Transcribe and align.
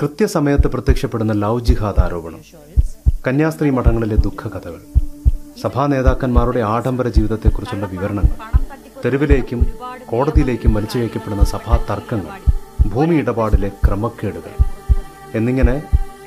കൃത്യസമയത്ത് 0.00 0.68
പ്രത്യക്ഷപ്പെടുന്ന 0.68 1.32
ലവ് 1.32 1.60
ജിഹാദ് 1.60 2.00
ആരോപണം 2.00 2.40
കന്യാസ്ത്രീ 3.28 3.70
മഠങ്ങളിലെ 3.70 4.16
ദുഃഖകഥകൾ 4.16 4.80
സഭാ 5.62 5.86
നേതാക്കന്മാരുടെ 5.86 6.60
ആഡംബര 6.60 7.08
ജീവിതത്തെക്കുറിച്ചുള്ള 7.08 7.86
വിവരണങ്ങൾ 7.86 8.34
തെരുവിലേക്കും 9.04 9.60
കോടതിയിലേക്കും 10.06 10.74
വലിച്ചിഴക്കപ്പെടുന്ന 10.74 11.44
സഭാ 11.44 11.76
തർക്കങ്ങൾ 11.90 12.34
ഭൂമി 12.88 13.14
ഇടപാടിലെ 13.14 13.68
ക്രമക്കേടുകൾ 13.68 14.52
എന്നിങ്ങനെ 15.34 15.76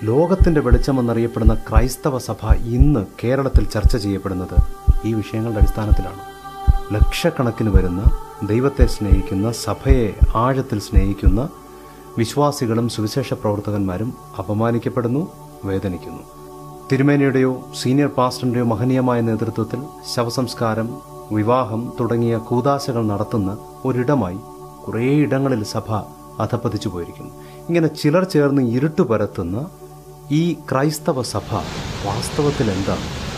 ലോകത്തിന്റെ 0.04 0.62
വെളിച്ചമെന്നറിയപ്പെടുന്ന 0.62 1.54
ക്രൈസ്തവ 1.54 2.18
സഭ 2.18 2.42
ഇന്ന് 2.68 3.06
കേരളത്തിൽ 3.24 3.66
ചർച്ച 3.66 3.98
ചെയ്യപ്പെടുന്നത് 3.98 4.58
ഈ 5.06 5.14
വിഷയങ്ങളുടെ 5.14 5.60
അടിസ്ഥാനത്തിലാണ്. 5.60 6.22
ലക്ഷക്കണക്കിന് 6.94 7.70
വരുന്ന 7.70 8.02
ദൈവത്തെ 8.48 8.86
സ്നേഹിക്കുന്ന 8.86 9.52
സഭയെ 9.52 10.08
ആഴത്തിൽ 10.36 10.80
സ്നേഹിക്കുന്ന 10.80 11.42
വിശ്വാസികളും 12.18 12.90
സുവിശേഷ 12.90 13.34
പ്രവർത്തകന്മാരും 13.34 14.14
അപമാനിക്കപ്പെടുന്നു 14.40 15.32
വേദനിക്കുന്നു. 15.64 16.24
തിരുമേനിയുടെയോ 16.92 17.72
സീനിയർ 17.82 18.08
പാസ്റ്ററിന്റെയോ 18.08 18.66
മഹനീയമായ 18.66 19.22
നേതൃത്വത്തിൽ 19.22 19.80
ശവസംസ്കാരം 20.16 20.98
വിവാഹം 21.32 21.94
തുടങ്ങിയ 22.00 22.38
കൂതാശകൾ 22.38 23.06
നടത്തുന്ന 23.06 23.58
ഒരിടമായി 23.86 24.38
കുറേ 24.88 25.06
ഇടങ്ങളിൽ 25.06 25.64
സഭ 25.64 25.92
അധപ്പതിച്ചു 26.40 26.90
പോയിരിക്കുന്നു. 26.90 27.32
ഇങ്ങനെ 27.70 27.88
ചിലർ 27.88 28.24
ചേർന്ന് 28.24 28.62
ഇരുട്ട് 28.62 29.02
പരത്തുന്ന 29.02 29.70
ഈ 30.32 30.54
ക്രൈസ്തവ 30.54 31.22
സഭ 31.22 31.54
വാസ്തവത്തിൽ 32.06 32.72
എന്താണ്? 32.72 33.30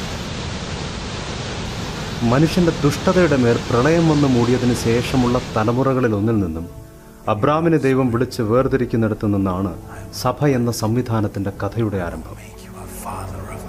മനുഷ്യന്റെ 2.31 2.71
ദുഷ്ടതയുടെ 2.83 3.37
മേൽ 3.37 3.59
പ്രളയം 3.69 4.09
വന്ന് 4.09 4.27
മൂടിയതിനു 4.27 4.73
ശേഷമുള്ള 4.73 5.41
തലമുറകളിൽ 5.55 6.15
ഒന്നിൽ 6.15 6.39
നിന്നും 6.39 6.81
അബ്രാമിനെ 7.27 7.77
ദൈവം 7.77 8.11
വിളിച്ച് 8.11 8.41
വേർതിരിക്കുന്നിടത്തു 8.41 9.27
നിന്നാണ് 9.27 9.81
സഭ 10.21 10.45
എന്ന 10.45 10.71
സംവിധാനത്തിന്റെ 10.71 11.49
കഥയുടെ 11.49 11.97
ആരംഭം. 11.97 12.37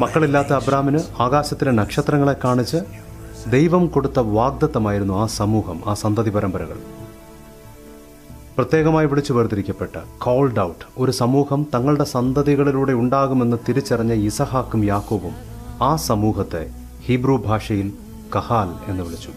മക്കളില്ലാത്ത 0.00 0.52
അബ്രാമിന് 0.52 1.00
ആകാശത്തിലെ 1.20 1.70
നക്ഷത്രങ്ങളെ 1.70 2.36
കാണിച്ച് 2.44 2.76
ദൈവം 3.50 3.86
കൊടുത്ത 3.86 4.18
വാഗ്ദത്തമായിരുന്നു 4.18 5.14
ആ 5.14 5.26
സമൂഹം 5.26 5.80
ആ 5.86 5.94
സന്തതി 5.94 6.30
പരമ്പരകൾ. 6.30 6.78
പ്രത്യേകമായി 8.56 9.06
വിളിച്ചു 9.06 9.32
വേർതിരിക്കപ്പെട്ട 9.32 9.98
കോൾഡ് 10.18 10.60
ഔട്ട് 10.60 10.84
ഒരു 10.98 11.12
സമൂഹം 11.12 11.66
തങ്ങളുടെ 11.74 12.04
സന്തതികളിലൂടെ 12.04 12.92
ഉണ്ടാകുമെന്ന് 12.92 13.56
തിരിച്ചറിഞ്ഞ 13.68 14.12
ഇസഹാക്കും 14.12 14.84
യാക്കോബും 14.84 15.34
ആ 15.82 15.96
സമൂഹത്തെ 15.96 16.70
ഹീബ്രു 17.06 17.42
ഭാഷയിൽ 17.46 17.92
കഹാൽ 18.36 18.90
എന്ന് 18.90 19.04
വിളിച്ചു. 19.04 19.30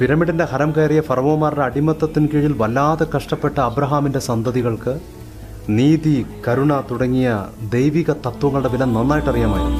പിരമിഡിന്റെ 0.00 0.44
ഹരം 0.50 0.70
കയറിയ 0.70 1.00
ഫറവോമാരുടെ 1.00 1.64
അടിമത്തത്തിന് 1.64 2.28
കീഴിൽ 2.32 2.52
വല്ലാതെ 2.60 3.06
കഷ്ടപ്പെട്ട 3.14 3.56
അബ്രഹാമിന്റെ 3.66 4.20
സന്തതികൾക്ക് 4.28 4.94
നീതി 5.70 6.14
കരുണ 6.46 6.80
തുടങ്ങിയ 6.90 7.30
ദൈവിക 7.74 8.10
തത്വങ്ങളുടെ 8.26 8.70
വില 8.74 8.84
നന്നായിട്ട് 8.94 9.30
അറിയാമായിരുന്നു 9.32 9.78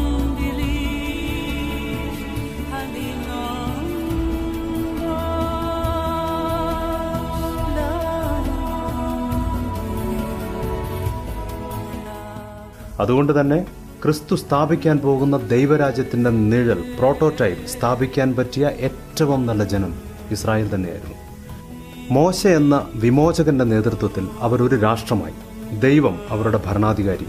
അതുകൊണ്ട് 12.98 13.32
തന്നെ 13.32 13.58
ക്രിസ്തു 14.02 14.34
സ്ഥാപിക്കാൻ 14.34 14.96
പോകുന്ന 14.98 15.36
ദൈവരാജ്യത്തിന്റെ 15.48 16.30
നിഴൽ 16.50 16.80
പ്രോട്ടോടൈപ്പ് 16.98 17.68
സ്ഥാപിക്കാൻ 17.68 18.28
പറ്റിയ 18.34 18.66
ഏറ്റവും 18.88 19.41
നല്ല 19.46 19.64
ജനം. 19.64 19.92
ഇസ്രായേൽ 20.32 20.74
തന്നെയായിരുന്നു. 20.74 21.16
മോശ 22.10 22.46
എന്ന 22.46 22.86
വിമോചകന്റെ 22.94 23.64
നേതൃത്വത്തിൽ 23.64 24.28
അവർ 24.40 24.62
ഒരു 24.62 24.76
രാഷ്ട്രമായി. 24.76 25.34
ദൈവം 25.80 26.20
അവരുടെ 26.28 26.60
ഭരണാധികാരി. 26.66 27.26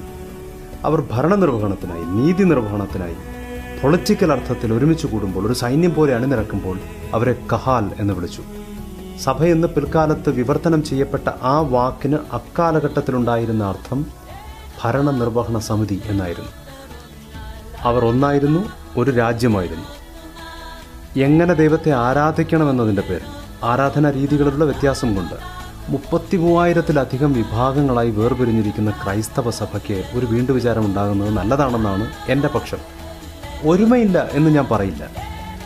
അവർ 0.84 1.04
ഭരണനിർവഹണത്തിനായി 1.12 2.04
നീതി 2.04 2.44
നിർവഹണത്തിനായി 2.44 3.16
പൊളിറ്റിക്കൽ 3.84 4.32
അർത്ഥത്തിൽ 4.32 4.74
ഒരുമിച്ച് 4.74 5.08
കൂടുമ്പോൾ 5.08 5.48
ഒരു 5.48 5.54
സൈന്യം 5.54 5.94
പോലെ 5.94 6.16
അണിനിരക്കുമ്പോൾ 6.16 6.80
അവരെ 7.14 7.36
കഹാൽ 7.54 7.92
എന്ന് 8.00 8.14
വിളിച്ചു. 8.14 8.44
സഭ 9.20 9.44
എന്ന് 9.44 9.68
പിൽക്കാലത്ത് 9.68 10.30
വിവർത്തനം 10.30 10.84
ചെയ്യപ്പെട്ട 10.84 11.30
ആ 11.42 11.60
വാക്കിന് 11.60 12.18
അക്കാലഘട്ടത്തിലുണ്ടായിരുന്ന 12.34 13.64
അർത്ഥം 13.64 14.06
ഭരണനിർവഹണ 14.84 15.58
സമിതി 15.58 16.02
എന്നായിരുന്നു. 16.06 16.50
അവർ 17.82 18.06
ഒന്നായിരുന്നു 18.06 18.70
ഒരു 18.98 19.12
രാജ്യമായിരുന്നു. 19.12 20.01
എങ്ങനെ 21.18 21.54
ദൈവത്തെ 21.54 21.92
ആരാധിക്കണമെന്നതിന്റെ 21.92 23.02
പേര് 23.02 23.22
ആരാധനാ 23.64 24.12
രീതികളിലുള്ള 24.12 24.66
വ്യത്യാസം 24.66 25.16
കൊണ്ട് 25.16 25.36
മുപ്പത്തി 25.90 26.38
മൂവായിരത്തിലധികം 26.38 27.34
വിഭാഗങ്ങളായി 27.34 28.12
വേർപിരിഞ്ഞിരിക്കുന്ന 28.12 28.92
ക്രൈസ്തവ 28.92 29.50
സഭയ്ക്ക് 29.50 30.04
ഒരു 30.14 30.26
വീണ്ടു 30.26 30.52
വിചാരം 30.52 30.86
ഉണ്ടാകുന്നത് 30.86 31.30
നല്ലതാണെന്നാണ് 31.30 32.08
എന്റെ 32.30 32.48
പക്ഷം. 32.48 32.78
ഒരുമയില്ല 33.64 34.30
എന്ന് 34.32 34.50
ഞാൻ 34.50 34.68
പറയില്ല. 34.72 35.10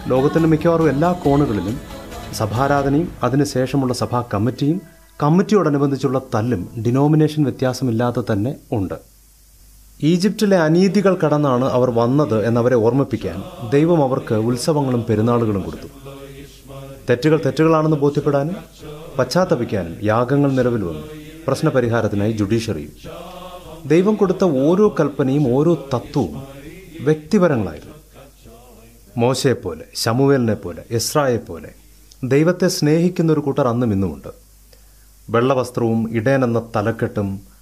ലോകത്തിന്റെ 0.07 0.49
മിക്കവാറും 0.49 0.89
എല്ലാ 0.89 1.11
കോണുകളിലും 1.11 1.79
സഭാരാധനയും 2.33 3.11
അതിനുശേഷമുള്ള 3.23 3.93
സഭാ 3.93 4.23
കമ്മിറ്റിയും 4.33 4.81
കമ്മിറ്റിയോടനുബന്ധിച്ചുള്ള 5.23 6.21
തല്ലും 6.35 6.69
ഡിനോമിനേഷൻ 6.85 7.43
വ്യത്യാസമില്ലാതെ 7.43 8.23
തന്നെ 8.33 8.55
ഉണ്ട്. 8.71 9.14
ഈജിപ്തിലെ 10.03 10.57
അനീതികൾ 10.57 11.17
കടന്നാണ് 11.25 11.65
അവർ 11.65 11.89
വന്നത് 11.89 12.45
എന്നവരെ 12.45 12.75
ഓർമ്മിപ്പിക്കാൻ 12.75 13.69
ദൈവം 13.69 14.03
അവർക്ക് 14.03 14.35
ഉത്സവങ്ങളും 14.35 15.05
പെരുന്നാളുകളും 15.09 15.61
കൊടുത്തു. 15.61 15.87
തെറ്റുകൾ 17.09 17.41
തെറ്റുകളാണെന്ന് 17.45 17.97
ബോധ്യപ്പെടാനും 17.97 18.55
പശ്ചാത്തപിക്കാനും 19.19 19.97
യാഗങ്ങൾ 20.03 20.51
നിലവിൽ 20.51 20.83
വന്നു. 20.83 21.07
പ്രശ്നപരിഹാരത്തിനായി 21.47 22.31
ജുഡീഷ്യറിയും. 22.31 22.91
ദൈവം 23.85 24.15
കൊടുത്ത 24.15 24.43
ഓരോ 24.43 24.95
കൽപ്പനയും 24.99 25.55
ഓരോ 25.55 25.87
തത്വവും 25.93 26.43
വ്യക്തിപരങ്ങളായിരുന്നു. 27.01 27.95
മോശയെപ്പോലെ 29.17 29.83
ശമുവേലിനെ 29.95 30.53
പോലെ 30.53 30.83
എസ്രായെപ്പോലെ 30.91 31.69
ദൈവത്തെ 32.23 32.67
സ്നേഹിക്കുന്ന 32.67 33.33
ഒരു 33.33 33.39
കൂട്ടർ 33.39 33.67
അന്നും 33.67 33.91
ഇന്നുമുണ്ട്. 33.93 34.27
വെള്ളവസ്ത്രവും 35.29 36.15
ഇടേനെന്ന 36.15 36.71
തലക്കെട്ടും 36.75 37.54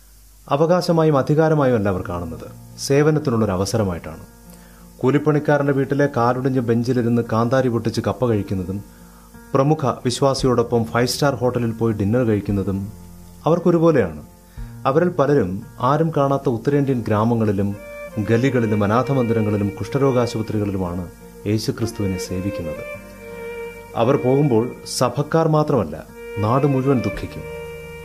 അവകാശമായും 0.49 1.17
അധികാരമായും 1.17 1.75
അല്ല 1.75 1.89
അവർ 1.89 2.03
കാണുന്നത്. 2.09 2.51
സേവനത്തിനുള്ളൊരു 2.79 3.51
അവസരമായിട്ടാണ് 3.51 4.25
കൂലിപ്പണിക്കാരന്റെ 4.97 5.73
വീട്ടിലെ 5.73 6.09
കാരുടിഞ്ഞ് 6.17 6.59
ബെഞ്ചിലിരുന്ന് 6.59 7.21
കാന്താരി 7.31 7.69
പൊട്ടിച്ച് 7.69 8.01
കപ്പ 8.07 8.25
കഴിക്കുന്നതും 8.25 8.83
പ്രമുഖ 9.53 9.85
വിശ്വാസിയോടൊപ്പം 10.05 10.85
ഫൈവ് 10.85 11.07
സ്റ്റാർ 11.07 11.35
ഹോട്ടലിൽ 11.35 11.71
പോയി 11.71 11.93
ഡിന്നർ 11.93 12.23
കഴിക്കുന്നതും 12.23 12.91
അവർക്കൊരുപോലെയാണ്. 13.45 14.25
അവരിൽ 14.85 15.09
പലരും 15.09 15.63
ആരും 15.79 16.11
കാണാത്ത 16.17 16.49
ഉത്തരേന്ത്യൻ 16.49 17.03
ഗ്രാമങ്ങളിലും 17.07 17.75
ഗലികളിലും 18.29 18.83
അനാഥമന്ദിരങ്ങളിലും 18.83 19.69
കുഷ്ഠരോഗാശുപത്രികളിലുമാണ് 19.69 21.07
യേശുക്രിസ്തുവിനെ 21.47 22.17
സേവിക്കുന്നത്. 22.17 22.83
അവർ 23.95 24.15
പോകുമ്പോൾ 24.15 24.71
സഭക്കാർ 24.97 25.47
മാത്രമല്ല 25.47 26.03
നാട് 26.37 26.67
മുഴുവൻ 26.67 26.99
ദുഃഖിക്കും. 26.99 27.43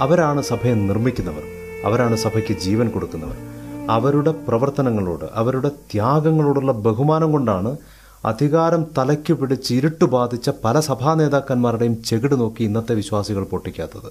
അവരാണ് 0.00 0.42
സഭയെ 0.42 0.74
നിർമ്മിക്കുന്നവർ. 0.74 1.57
അവരാണ് 1.84 2.16
സഭയ്ക്ക് 2.16 2.54
ജീവൻ 2.58 2.88
കൊടുക്കുന്നവർ. 2.90 3.36
അവരുടെ 3.90 4.30
പ്രവർത്തനങ്ങളോട് 4.30 5.24
അവരുടെ 5.34 5.68
ത്യാഗങ്ങളോടുള്ള 5.68 6.72
ബഹുമാനം 6.72 7.32
കൊണ്ടാണ് 7.32 7.76
അധികാരം 8.24 8.86
തലയ്ക്ക് 8.98 9.32
പിടിച്ച് 9.32 9.74
ഇരുട്ട് 9.74 10.04
ബാധിച്ച 10.04 10.50
പല 10.64 10.80
സഭാ 10.80 11.14
നേതാക്കന്മാരുടെയും 11.14 12.02
ചെകിട് 12.02 12.40
നോക്കി 12.40 12.62
ഇന്നത്തെ 12.62 12.94
വിശ്വാസികൾ 12.94 13.42
പൊട്ടിക്കാത്തത്. 13.42 14.10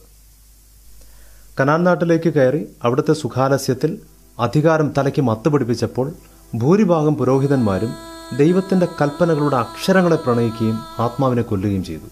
കനാൻ 1.59 1.83
നാട്ടിലേക്ക് 1.83 2.33
കയറി 2.33 2.65
അവിടുത്തെ 2.83 3.13
സുഖാലസ്യത്തിൽ 3.13 3.97
അധികാരം 4.39 4.93
തലയ്ക്ക് 4.97 5.21
മത്തുപിടിപ്പിച്ചപ്പോൾ 5.21 6.11
ഭൂരിഭാഗം 6.55 7.15
പുരോഹിതന്മാരും 7.15 7.93
ദൈവത്തിന്റെ 8.37 8.87
കൽപ്പനകളുടെ 9.01 9.55
അക്ഷരങ്ങളെ 9.55 10.15
പ്രണയിക്കുകയും 10.15 10.79
ആത്മാവിനെ 10.99 11.41
കൊല്ലുകയും 11.41 11.83
ചെയ്തു. 11.83 12.07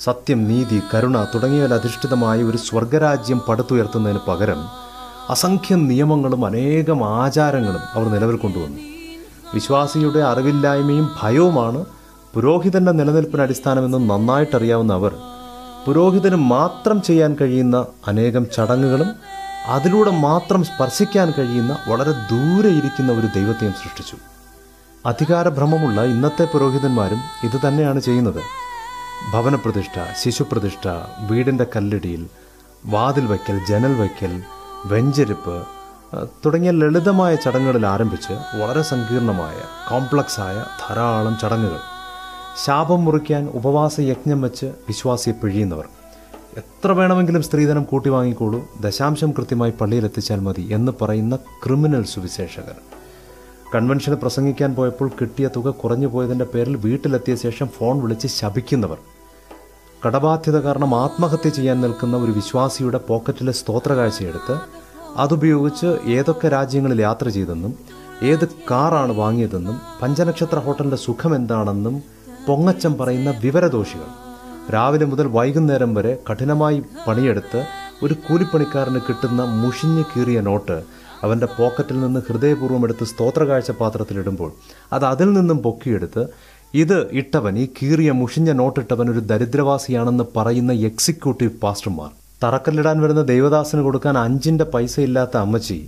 സത്യം 0.00 0.44
നീതി 0.44 0.82
കരുണ 0.94 1.26
തുടങ്ങിയവയിൽ 1.34 1.74
അധിഷ്ഠിതമായ 1.74 2.42
ഒരു 2.42 2.56
സ്വർഗരാജ്യം 2.56 3.40
പടുത്തുയർത്തുന്നതിന് 3.48 4.18
പകരം 4.28 4.85
അസംഖ്യം 5.30 5.88
നിയമങ്ങളും 5.88 6.46
അനേകം 6.46 7.04
ആചാരങ്ങളും 7.04 7.80
അവർ 7.94 8.08
നിലവിൽ 8.08 8.36
കൊണ്ടുവന്നു. 8.36 8.80
വിശ്വാസിയുടെ 9.54 10.18
അറിവില്ലായ്മയും 10.18 11.10
ഭയവുമാണ് 11.22 11.84
പുരോഹിതന്റെ 12.34 12.92
നിലനിൽപ്പിന് 12.92 13.42
അടിസ്ഥാനമെന്ന് 13.42 14.10
നന്നായിട്ടറിയാവുന്ന 14.10 14.92
അവർ 14.92 15.16
പുരോഹിതന് 15.86 16.34
മാത്രം 16.34 17.02
ചെയ്യാൻ 17.02 17.36
കഴിയുന്ന 17.40 17.86
അനേകം 18.06 18.46
ചടങ്ങുകളും 18.56 19.10
അതിലൂടെ 19.66 20.10
മാത്രം 20.10 20.64
സ്പർശിക്കാൻ 20.64 21.32
കഴിയുന്ന 21.38 21.78
വളരെ 21.88 22.12
ദൂരെ 22.12 22.68
ഇരിക്കുന്ന 22.68 23.12
ഒരു 23.12 23.26
ദൈവത്തെയും 23.34 23.72
സൃഷ്ടിച്ചു. 23.72 24.16
അധികാരഭ്രമമുള്ള 25.06 26.04
ഇന്നത്തെ 26.04 26.44
പുരോഹിതന്മാരും 26.44 27.18
ഇത് 27.44 27.68
തന്നെയാണ് 27.68 28.00
ചെയ്യുന്നത്. 28.00 28.42
ഭവനപ്രതിഷ്ഠ 29.32 30.22
ശിശുപ്രതിഷ്ഠ 30.22 30.88
വീടിന്റെ 31.30 31.66
കല്ലിടിയിൽ 31.76 32.26
വാതിൽ 32.86 33.26
വയ്ക്കൽ 33.26 33.60
ജനൽ 33.68 33.94
വയ്ക്കൽ 33.94 34.42
വെഞ്ചരിപ്പ് 34.92 35.62
തുടങ്ങിയ 36.44 36.70
ലളിതമായ 36.70 37.34
ചടങ്ങുകളിൽ 37.34 37.86
ആരംഭിച്ച് 37.86 38.34
വളരെ 38.60 38.82
സങ്കീർണമായ 38.82 39.54
കോംപ്ലക്സായ 39.90 40.64
ധാരാളം 40.80 41.38
ചടങ്ങുകൾ. 41.42 41.80
ശാപം 42.64 43.04
മുറിക്കാൻ 43.04 43.48
ഉപവാസ 43.54 44.00
യജ്ഞം 44.00 44.40
വെച്ച് 44.42 44.66
വിശ്വാസിയെ 44.66 45.34
പിഴിയുന്നവർ. 45.34 45.86
എത്ര 46.56 46.92
വേണമെങ്കിലും 46.92 47.42
സ്ത്രീധനം 47.42 47.84
കൂട്ടി 47.84 48.10
വാങ്ങിക്കോളൂ 48.10 48.60
ദശാംശം 48.80 49.32
കൃത്യമായി 49.32 49.72
പള്ളിയിൽ 49.80 50.04
എത്തിച്ചാൽ 50.04 50.40
മതി 50.40 50.68
എന്ന് 50.72 50.92
പറയുന്ന 51.02 51.36
ക്രിമിനൽ 51.36 52.04
സുവിശേഷകർ. 52.04 52.78
കൺവെൻഷന് 53.74 54.14
പ്രസംഗിക്കാൻ 54.14 54.74
പോയപ്പോൾ 54.74 55.10
കിട്ടിയ 55.20 55.48
തുക 55.56 55.68
കുറഞ്ഞു 55.70 56.06
പോയതിന്റെ 56.06 56.44
പേരിൽ 56.44 56.76
വീട്ടിലെത്തിയ 56.76 57.36
ശേഷം 57.36 57.68
ഫോൺ 57.68 58.02
വിളിച്ച് 58.02 58.26
ശപിക്കുന്നവർ. 58.26 58.98
കടബാധ്യത 60.02 60.58
കാരണം 60.60 60.94
ആത്മഹത്യ 60.94 61.48
ചെയ്യാൻ 61.48 61.80
നിൽക്കുന്ന 61.80 62.16
ഒരു 62.16 62.32
വിശ്വാസിയുടെ 62.32 62.98
പോക്കറ്റിലെ 63.08 63.52
സ്തോത്രകാഴ്ചയെടുത്ത് 63.52 64.56
അതുപയോഗിച്ച് 65.16 65.88
ഏതൊക്കെ 66.08 66.48
രാജ്യങ്ങളിൽ 66.48 67.00
യാത്ര 67.00 67.28
ചെയ്തെന്നും 67.28 67.72
ഏത് 68.22 68.44
കാറാണ് 68.70 69.12
വാങ്ങിയതെന്നും 69.12 69.80
പഞ്ചനക്ഷത്ര 70.02 70.58
ഹോട്ടലിന്റെ 70.58 70.96
സുഖം 70.96 71.34
എന്താണെന്നും 71.36 71.96
പൊങ്ങച്ചം 72.46 72.98
പറയുന്ന 72.98 73.30
വിവരദോഷികൾ. 73.42 74.08
രാവിലെ 74.70 75.06
മുതൽ 75.06 75.26
വൈകുന്നേരം 75.28 75.94
വരെ 75.94 76.18
കഠിനമായി 76.30 76.78
പണിയെടുത്ത് 77.06 77.60
ഒരു 78.02 78.14
കൂലിപ്പണിക്കാരന് 78.26 79.00
കിട്ടുന്ന 79.00 79.42
മുഷിഞ്ഞു 79.56 80.04
കീറിയ 80.12 80.40
നോട്ട് 80.40 80.76
അവന്റെ 81.22 81.48
പോക്കറ്റിൽ 81.56 82.00
നിന്ന് 82.00 82.20
ഹൃദയപൂർവം 82.28 82.84
എടുത്ത് 82.84 83.04
സ്തോത്രകാഴ്ച 83.04 83.70
പാത്രത്തിലിടുമ്പോൾ 83.70 84.50
അത് 84.92 85.04
അതിൽ 85.04 85.32
നിന്നും 85.32 85.58
പൊക്കിയെടുത്ത് 85.62 86.22
ഇത് 86.82 86.98
ഇട്ടവൻ 87.20 87.58
ഈ 87.58 87.66
കീറിയ 87.66 88.12
മുഷിഞ്ഞ 88.12 88.52
നോട്ടിട്ടവൻ 88.52 89.10
ഒരു 89.10 89.20
ദരിദ്രവാസിയാണെന്ന് 89.20 90.24
പറയുന്ന 90.36 90.72
എക്സിക്യൂട്ടീവ് 90.72 91.52
പാസ്റ്റർമാർ 91.62 92.10
തറക്കല്ലിടാൻ 92.42 92.96
വരുന്ന 93.02 93.22
ദേവദാസിന് 93.22 93.82
കൊടുക്കാൻ 93.82 94.18
അഞ്ചിന്റെ 94.18 94.64
പൈസ 94.64 95.00
ഇല്ലാത്ത 95.00 95.36
അമ്മച്ചി 95.36 95.78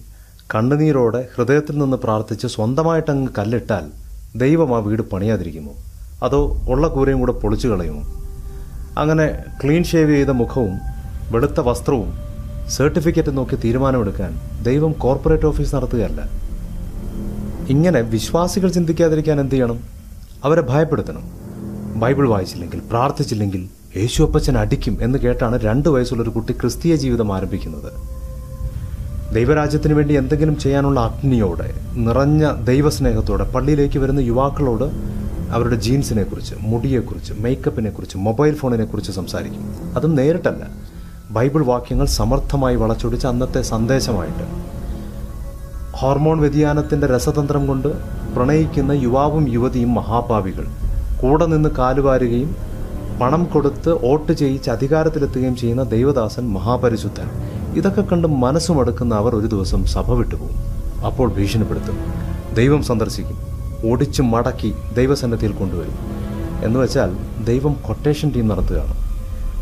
കണ്ണുനീരോടെ 0.54 1.28
ഹൃദയത്തിൽ 1.34 1.78
നിന്ന് 1.78 1.96
പ്രാർത്ഥിച്ച് 1.96 2.46
സ്വന്തമായിട്ട് 2.46 3.10
സ്വന്തമായിട്ടങ്ങ് 3.10 3.28
കല്ലിട്ടാൽ 3.38 3.84
ദൈവം 4.36 4.70
ആ 4.76 4.78
വീട് 4.78 5.02
പണിയാതിരിക്കുമോ? 5.02 5.74
അതോ 6.22 6.40
ഉള്ള 6.68 6.88
കൂരയും 6.88 7.18
കൂടെ 7.18 7.32
പൊളിച്ചു 7.32 7.68
കളയുമോ? 7.68 8.02
അങ്ങനെ 8.98 9.26
ക്ലീൻ 9.60 9.82
ഷേവ് 9.82 10.10
ചെയ്ത 10.10 10.30
മുഖവും 10.42 10.74
വെളുത്ത 11.32 11.60
വസ്ത്രവും 11.60 12.08
സർട്ടിഫിക്കറ്റ് 12.76 13.36
നോക്കി 13.36 13.56
തീരുമാനമെടുക്കാൻ 13.64 14.32
ദൈവം 14.62 14.92
കോർപ്പറേറ്റ് 14.92 15.46
ഓഫീസ് 15.46 15.74
നടത്തുകയല്ല. 15.74 16.20
ഇങ്ങനെ 17.68 18.00
വിശ്വാസികൾ 18.00 18.68
ചിന്തിക്കാതിരിക്കാൻ 18.70 19.40
എന്ത് 19.40 19.54
ചെയ്യണം? 19.54 19.97
അവരെ 20.44 20.60
ഭയപ്പെടുത്തണം. 20.60 21.22
ബൈബിൾ 22.00 22.28
വായിച്ചില്ലെങ്കിൽ 22.28 22.80
പ്രാർത്ഥിച്ചില്ലെങ്കിൽ 22.90 23.68
യേശു 23.96 24.22
അപ്പച്ചൻ 24.22 24.58
അടിക്കും 24.58 24.98
എന്ന് 25.00 25.18
കേട്ടാണ് 25.18 25.60
രണ്ട് 25.60 25.88
വയസ്സുള്ള 25.88 26.22
ഒരു 26.22 26.30
കുട്ടി 26.30 26.52
ക്രിസ്തീയ 26.52 26.96
ജീവിതം 26.96 27.36
ആരംഭിക്കുന്നത്. 27.36 27.92
ദൈവരാജ്യത്തിന് 29.34 29.94
വേണ്ടി 29.94 30.14
എന്തെങ്കിലും 30.14 30.58
ചെയ്യാനുള്ള 30.58 31.00
അഗ്നിയോടെ 31.00 31.74
നിറഞ്ഞ 31.92 32.50
ദൈവസ്നേഹത്തോടെ 32.52 33.44
പള്ളിയിലേക്ക് 33.44 33.98
വരുന്ന 33.98 34.20
യുവാക്കളോട് 34.20 34.84
അവരുടെ 35.50 35.76
ജീൻസിനെ 35.76 36.22
കുറിച്ച് 36.22 36.54
മുടിയെക്കുറിച്ച് 36.60 37.32
മേക്കപ്പിനെ 37.32 37.90
കുറിച്ച് 37.90 38.18
മൊബൈൽ 38.18 38.54
ഫോണിനെ 38.54 38.84
കുറിച്ച് 38.84 39.12
സംസാരിക്കും. 39.12 39.94
അതും 39.96 40.14
നേരിട്ടല്ല. 40.14 40.68
ബൈബിൾ 41.30 41.64
വാക്യങ്ങൾ 41.64 42.06
സമർത്ഥമായി 42.06 42.76
വളച്ചൊടിച്ച് 42.76 43.26
അന്നത്തെ 43.26 43.62
സന്ദേശമായിട്ട്. 43.62 44.68
ഹോർമോൺ 45.96 46.40
വ്യതിയാനത്തിന്റെ 46.40 47.06
രസതന്ത്രം 47.06 47.66
കൊണ്ട് 47.66 48.17
പ്രണയിക്കുന്ന 48.38 48.92
യുവാവും 48.92 49.52
യുവതിയും 49.52 49.94
മഹാഭാവികൾ 49.94 50.66
കൂടെ 51.22 51.46
നിന്ന് 51.46 51.68
കാലുവാരുകയും 51.68 52.56
പണം 53.22 53.44
കൊടുത്ത് 53.44 53.92
വോട്ട് 53.92 54.32
ചെയ്യിച്ച് 54.32 54.70
അധികാരത്തിലെത്തുകയും 54.70 55.56
ചെയ്യുന്ന 55.56 55.82
ദൈവദാസൻ 55.82 56.52
മഹാപരിശുദ്ധൻ. 56.52 57.30
ഇതൊക്കെ 57.76 58.00
കണ്ട് 58.00 58.28
മനസ്സുമടുക്കുന്ന 58.28 59.14
അവർ 59.14 59.34
ഒരു 59.34 59.46
ദിവസം 59.46 59.84
സഭ 59.84 60.12
വിട്ടുപോകും. 60.12 60.54
അപ്പോൾ 61.06 61.32
ഭീഷണിപ്പെടുത്തും. 61.32 61.98
ദൈവം 62.54 62.82
സന്ദർശിക്കും. 62.82 63.38
ഓടിച്ചു 63.90 64.22
മടക്കി 64.22 64.74
ദൈവസന്നദ്ധിയിൽ 64.96 65.52
കൊണ്ടുവരും. 65.52 65.94
എന്ന് 66.64 66.80
വെച്ചാൽ 66.80 67.16
ദൈവം 67.44 67.72
കൊട്ടേഷൻ 67.72 68.30
ടീം 68.30 68.48
നടത്തുകയാണ്. 68.48 68.94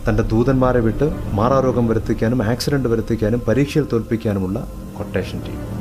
തന്റെ 0.08 0.22
ദൂതന്മാരെ 0.22 0.80
വിട്ട് 0.80 1.16
മാറാരോഗം 1.32 1.86
വരുത്തിക്കാനും 1.86 2.42
ആക്സിഡന്റ് 2.42 2.88
വരുത്തിക്കാനും 2.88 3.40
പരീക്ഷയിൽ 3.40 3.86
തോൽപ്പിക്കാനുമുള്ള 3.92 4.66
കൊട്ടേഷൻ 4.98 5.38
ടീം 5.38 5.75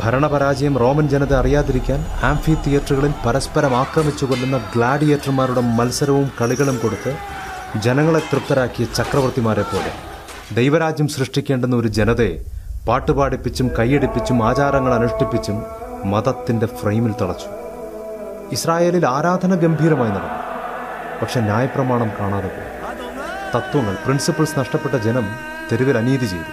ഭരണപരാജയം 0.00 0.78
റോമൻ 0.78 1.08
ജനത 1.08 1.34
അറിയാതിരിക്കാൻ 1.34 2.06
ആംഫി 2.22 2.56
തിയേറ്ററുകളിൽ 2.66 3.14
പരസ്പരം 3.26 3.76
ആക്രമിച്ചു 3.76 4.24
കൊല്ലുന്ന 4.24 4.56
ഗ്ലാഡിയേറ്റർമാരുടെ 4.74 5.60
മത്സരവും 5.60 6.30
കളികളും 6.40 6.78
കൊടുത്ത് 6.78 7.16
ജനങ്ങളെ 7.76 8.18
തൃപ്തരാക്കിയ 8.18 8.86
ചക്രവർത്തിമാരെ 8.86 9.62
പോലെ. 9.62 9.92
ദൈവരാജ്യം 10.54 11.08
സൃഷ്ടിക്കേണ്ടുന്ന 11.08 11.76
ഒരു 11.76 11.88
ജനതയെ 11.88 12.44
പാട്ടുപാടിപ്പിച്ചും 12.88 13.70
കൈയടിപ്പിച്ചും 13.78 14.48
ആചാരങ്ങൾ 14.48 14.94
അനുഷ്ഠിപ്പിച്ചും 14.94 15.64
മതത്തിന്റെ 16.04 16.66
ഫ്രെയിമിൽ 16.66 17.12
തളച്ചു. 17.12 17.46
ഇസ്രായേലിൽ 18.52 19.06
ആരാധന 19.06 19.54
ഗംഭീരമായി 19.54 20.10
നടന്നു. 20.10 20.38
പക്ഷെ 21.22 21.40
ന്യായപ്രമാണം 21.40 22.10
കാണാതെ 22.20 22.48
പോയി. 22.48 22.70
തത്വങ്ങൾ 23.56 23.94
പ്രിൻസിപ്പിൾസ് 23.94 24.58
നഷ്ടപ്പെട്ട 24.58 24.94
ജനം 24.94 25.28
തെരുവിൽ 25.72 25.98
അനീതി 25.98 26.26
ചെയ്തു. 26.26 26.52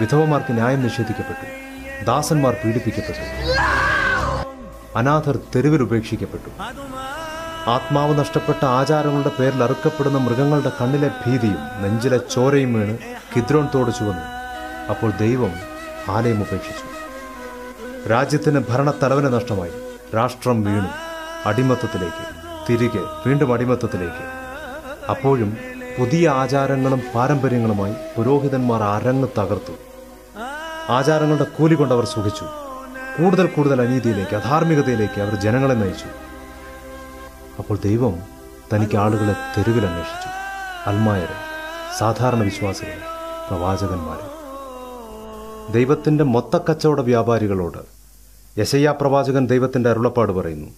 വിധവമാർക്ക് 0.00 0.52
ന്യായം 0.52 0.82
നിഷേധിക്കപ്പെട്ടു. 0.82 1.73
ദാസന്മാർ 2.06 2.56
പീഡിപ്പിക്കപ്പെട്ടു. 2.64 3.20
അനാഥർ 4.98 5.38
തെരുവിൽ 5.54 5.82
ഉപേക്ഷിക്കപ്പെട്ടു. 5.82 6.50
ആത്മാവ് 7.70 8.18
നഷ്ടപ്പെട്ട 8.18 8.64
ആചാരങ്ങളുടെ 8.64 9.30
പേരിൽ 9.38 9.62
അറുക്കപ്പെടുന്ന 9.62 10.18
മൃഗങ്ങളുടെ 10.18 10.72
കണ്ണിലെ 10.80 11.08
ഭീതിയും 11.08 11.58
നെഞ്ചിലെ 11.82 12.20
ചോരയും 12.32 12.74
വീണ് 12.74 12.98
കിദ്രോൺ 13.36 13.68
തോട് 13.74 13.90
ചുവന്നു. 13.90 14.22
അപ്പോൾ 14.90 15.10
ദൈവം 15.10 15.50
ആലയം 16.08 16.40
ഉപേക്ഷിച്ചു. 16.40 16.86
രാജ്യത്തിന് 18.08 18.64
ഭരണത്തലവന് 18.68 19.34
നഷ്ടമായി. 19.34 19.72
രാഷ്ട്രം 20.14 20.62
വീണു. 20.62 20.88
അടിമത്തത്തിലേക്ക്. 21.46 22.24
തിരികെ 22.68 23.00
വീണ്ടും 23.26 23.52
അടിമത്തത്തിലേക്ക്. 23.52 24.24
അപ്പോഴും 25.10 25.56
പുതിയ 25.98 26.28
ആചാരങ്ങളും 26.28 27.02
പാരമ്പര്യങ്ങളുമായി 27.14 27.94
പുരോഹിതന്മാർ 28.16 28.82
അരങ്ങ് 28.82 29.28
തകർത്തു. 29.38 29.93
ആചാരങ്ങളുടെ 30.88 31.44
കൂലി 31.44 31.74
കൊണ്ട് 31.74 31.94
അവർ 31.94 32.04
സുഖിച്ചു. 32.04 32.44
കൂടുതൽ 33.18 33.46
കൂടുതൽ 33.46 33.82
അനീതിയിലേക്ക് 33.82 34.36
അധാർമികതയിലേക്ക് 34.36 35.20
അവർ 35.20 35.34
ജനങ്ങളെ 35.34 35.74
നയിച്ചു. 35.74 36.04
അപ്പോൾ 37.58 37.78
ദൈവം 37.84 38.18
തനിക്ക് 38.74 38.96
ആളുകളെ 38.96 39.32
തെരുവിൽ 39.32 39.86
അന്വേഷിച്ചു. 39.86 40.28
അൽമായരെ 40.90 41.34
സാധാരണ 41.98 42.42
വിശ്വാസികളെ 42.42 42.98
പ്രവാചകന്മാരെ. 43.50 44.34
ദൈവത്തിന്റെ 45.72 46.24
മൊത്തക്കച്ചവട 46.24 47.00
വ്യാപാരികളോട് 47.00 47.78
യശയ്യാ 48.60 48.92
പ്രവാചകൻ 48.92 49.46
ദൈവത്തിന്റെ 49.46 49.90
അരുളപ്പാട് 49.90 50.32
പറയുന്നു 50.32 50.70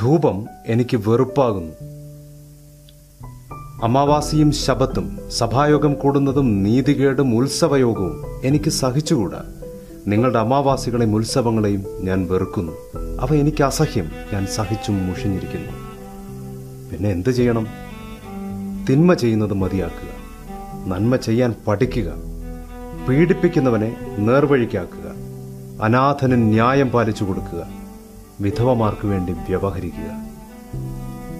ധൂപം 0.00 0.46
എനിക്ക് 0.66 0.96
വെറുപ്പാകുന്നു. 0.96 1.93
അമാവാസിയും 3.84 4.52
ശബത്തും 4.52 5.18
സഭായോഗം 5.38 5.94
കൂടുന്നതും 5.94 6.62
നീതികേടും 6.62 7.36
ഉത്സവയോഗവും 7.36 8.24
എനിക്ക് 8.44 8.70
സഹിച്ചുകൂടാ. 8.70 9.42
നിങ്ങളുടെ 10.06 10.38
അമാവാസികളെയും 10.38 11.14
ഉത്സവങ്ങളെയും 11.14 11.84
ഞാൻ 12.00 12.28
വെറുക്കുന്നു. 12.30 12.72
അവ 13.20 13.34
എനിക്ക് 13.34 13.62
അസഹ്യം. 13.62 14.10
ഞാൻ 14.32 14.46
സഹിച്ചും 14.46 15.06
മുഷിഞ്ഞിരിക്കുന്നു. 15.06 15.68
പിന്നെ 16.90 17.10
എന്തു 17.10 17.30
ചെയ്യണം? 17.30 17.66
തിന്മ 18.90 19.14
ചെയ്യുന്നത് 19.14 19.54
മതിയാക്കുക. 19.54 20.08
നന്മ 20.88 21.16
ചെയ്യാൻ 21.16 21.54
പഠിക്കുക. 21.68 22.12
പീഡിപ്പിക്കുന്നവനെ 23.08 24.16
നേർവഴിക്കാക്കുക. 24.18 25.10
അനാഥന് 25.82 26.52
ന്യായം 26.52 26.88
പാലിച്ചു 26.88 27.24
കൊടുക്കുക. 27.24 27.66
വിധവമാർക്ക് 28.40 29.06
വേണ്ടി 29.06 29.32
വ്യവഹരിക്കുക. 29.32 30.33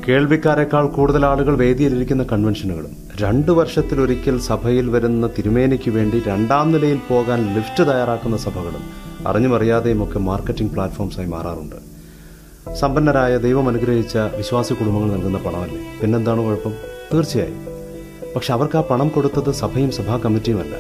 കേൾവിക്കാരെക്കാൾ 0.09 0.87
കൂടുതൽ 0.87 1.27
ആളുകൾ 1.27 1.57
വേദിയിലിരിക്കുന്ന 1.57 2.23
കൺവെൻഷനുകളും. 2.23 2.97
രണ്ടു 3.21 3.53
വർഷത്തിലൊരിക്കൽ 3.53 4.41
സഭയിൽ 4.41 4.91
വരുന്ന 4.91 5.27
തിരുമേനിക്ക് 5.27 5.91
വേണ്ടി 5.91 6.23
രണ്ടാം 6.27 6.73
നിലയിൽ 6.73 7.01
പോകാൻ 7.09 7.55
ലിഫ്റ്റ് 7.55 7.91
തയ്യാറാക്കുന്ന 7.91 8.37
സഭകളും 8.37 8.83
അറിഞ്ഞുമറിയാതെയും 9.27 10.05
ഒക്കെ 10.05 10.19
മാർക്കറ്റിംഗ് 10.19 10.73
പ്ലാറ്റ്ഫോംസായി 10.73 11.27
മാറാറുണ്ട്. 11.27 11.77
സമ്പന്നരായ 12.75 13.37
ദൈവം 13.37 13.69
അനുഗ്രഹിച്ച 13.69 14.17
വിശ്വാസി 14.17 14.75
കുടുംബങ്ങൾ 14.75 15.17
നൽകുന്ന 15.17 15.39
പണമല്ലേ? 15.39 15.99
പിന്നെന്താണ് 16.03 16.45
കുഴപ്പം? 16.45 16.73
തീർച്ചയായും. 17.15 17.67
പക്ഷെ 18.37 18.53
അവർക്ക് 18.53 18.79
ആ 18.79 18.81
പണം 18.81 19.09
കൊടുത്തത് 19.09 19.51
സഭയും 19.53 19.93
സഭാ 19.93 20.17
കമ്മിറ്റിയുമല്ല 20.17 20.77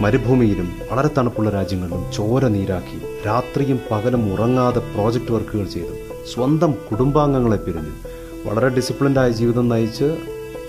മരുഭൂമിയിലും 0.00 0.72
വളരെ 0.92 1.10
തണുപ്പുള്ള 1.18 1.50
രാജ്യങ്ങളിലും 1.50 2.04
ചോര 2.14 2.46
നീരാക്കി 2.46 3.26
രാത്രിയും 3.26 3.80
പകലും 3.90 4.32
ഉറങ്ങാതെ 4.32 4.78
പ്രോജക്റ്റ് 4.78 5.32
വർക്കുകൾ 5.32 5.64
ചെയ്തു 5.64 6.08
സ്വന്തം 6.34 6.74
കുടുംബാംഗങ്ങളെ 6.90 7.56
പിരിഞ്ഞു 7.56 8.07
വളരെ 8.46 8.68
ഡിസിപ്ലിൻഡായ 8.68 9.30
ജീവിതം 9.30 9.68
നയിച്ച് 9.68 10.16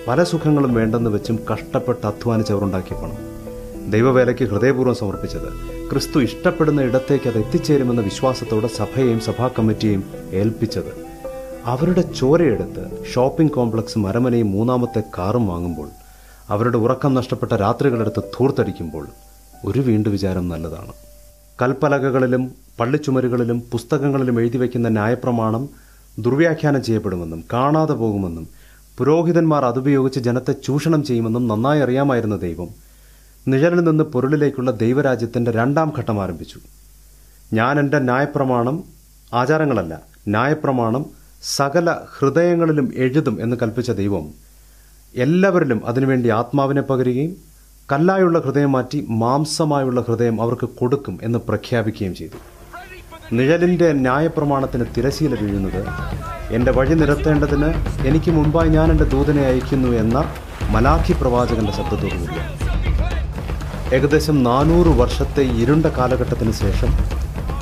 പല 0.08 0.24
സുഖങ്ങളും 0.24 0.74
വേണ്ടെന്ന് 0.74 1.10
വെച്ചും 1.10 1.40
കഷ്ടപ്പെട്ട് 1.54 2.08
അധ്വാനിച്ചവരുണ്ടാക്കിയ 2.08 2.98
പണം 2.98 3.18
ദൈവവേലയ്ക്ക് 3.92 4.44
ഹൃദയപൂർവം 4.44 4.96
സമർപ്പിച്ചത് 4.96 5.50
ക്രിസ്തു 5.90 6.20
ഇഷ്ടപ്പെടുന്ന 6.20 6.82
ഇടത്തേക്ക് 6.82 7.30
അത് 7.30 7.38
എത്തിച്ചേരുമെന്ന 7.38 8.02
വിശ്വാസത്തോടെ 8.02 8.68
സഭയെയും 8.68 9.20
സഭാ 9.20 9.48
കമ്മിറ്റിയെയും 9.48 10.04
ഏൽപ്പിച്ചത്. 10.32 10.92
അവരുടെ 11.66 12.02
ചോരയെടുത്ത് 12.02 13.06
ഷോപ്പിംഗ് 13.14 13.52
കോംപ്ലക്സ് 13.52 13.98
മരമനയും 13.98 14.52
മൂന്നാമത്തെ 14.52 15.04
കാറും 15.18 15.48
വാങ്ങുമ്പോൾ 15.48 15.90
അവരുടെ 16.50 16.78
ഉറക്കം 16.78 17.14
നഷ്ടപ്പെട്ട 17.14 17.54
രാത്രികളെടുത്ത് 17.54 18.24
ധൂർത്തടിക്കുമ്പോൾ 18.24 19.08
ഒരു 19.66 19.80
വീണ്ടു 19.80 20.10
വിചാരം 20.10 20.50
നല്ലതാണ്. 20.50 20.94
കൽപ്പലകകളിലും 21.62 22.52
പള്ളിച്ചുമരുകളിലും 22.80 23.64
പുസ്തകങ്ങളിലും 23.72 24.40
എഴുതി 24.40 24.58
വയ്ക്കുന്ന 24.58 24.90
ന്യായപ്രമാണം 24.90 25.70
ദുർവ്യാഖ്യാനം 26.22 26.84
ചെയ്യപ്പെടുമെന്നും 26.84 27.44
കാണാതെ 27.54 27.94
പോകുമെന്നും 27.94 28.46
പുരോഹിതന്മാർ 28.98 29.66
അതുപയോഗിച്ച് 29.66 30.20
ജനത്തെ 30.20 30.54
ചൂഷണം 30.64 31.04
ചെയ്യുമെന്നും 31.04 31.48
നന്നായി 31.48 31.80
അറിയാമായിരുന്ന 31.80 32.36
ദൈവം 32.36 32.70
നിഴലിൽ 33.48 33.84
നിന്ന് 33.84 34.04
പൊരുളിലേക്കുള്ള 34.04 34.72
ദൈവരാജ്യത്തിന്റെ 34.72 35.52
രണ്ടാം 35.52 35.94
ഘട്ടം 35.98 36.24
ആരംഭിച്ചു. 36.24 36.60
ഞാൻ 37.54 37.80
എന്റെ 37.80 38.00
ന്യായപ്രമാണം 38.00 38.84
ആചാരങ്ങളല്ല 39.34 40.02
ന്യായപ്രമാണം 40.28 41.06
സകല 41.44 41.96
ഹൃദയങ്ങളിലും 42.18 42.94
എഴുതും 42.96 43.42
എന്ന് 43.42 43.58
കൽപ്പിച്ച 43.62 43.92
ദൈവം 43.92 44.26
എല്ലാവരിലും 45.16 45.86
അതിനുവേണ്ടി 45.86 46.30
ആത്മാവിനെ 46.30 46.82
പകരുകയും 46.82 47.32
കല്ലായുള്ള 47.92 48.40
ഹൃദയം 48.40 48.72
മാറ്റി 48.72 49.06
മാംസമായുള്ള 49.10 50.02
ഹൃദയം 50.02 50.42
അവർക്ക് 50.42 50.70
കൊടുക്കും 50.80 51.20
എന്ന് 51.24 51.40
പ്രഖ്യാപിക്കുകയും 51.40 52.16
ചെയ്തു. 52.16 52.59
നിഴലിന്റെ 53.38 53.94
ന്യായപ്രമാണത്തിന് 53.94 54.86
തിരശീല 54.98 55.34
വീഴുന്നത്. 55.42 55.82
എന്റെ 56.52 56.72
വഴി 56.72 56.94
നിരത്തേണ്ടതിന് 56.94 57.70
എനിക്ക് 58.08 58.32
മുൻപായി 58.32 58.70
ഞാൻ 58.70 58.92
എന്റെ 58.92 59.04
ദൂതനെ 59.04 59.42
അയക്കുന്നു 59.42 59.90
എന്ന 60.04 60.18
മലാഖി 60.72 61.14
പ്രവാചകന്റെ 61.22 61.72
ശബ്ദത്തോടുകൂടി 61.72 62.38
ഏകദേശം 63.96 64.44
നാനൂറ് 64.44 64.92
വർഷത്തെ 65.02 65.44
ഇരുണ്ട 65.62 65.86
കാലഘട്ടത്തിന് 65.86 66.52
ശേഷം 66.52 66.92